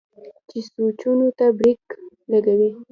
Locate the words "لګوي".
2.31-2.69